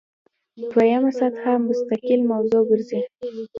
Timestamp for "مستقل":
1.67-2.21